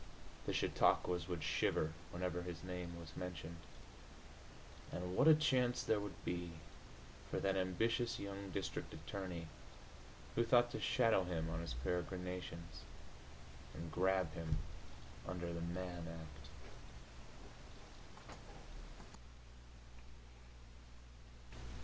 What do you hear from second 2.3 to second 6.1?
his name was mentioned.... And what a chance there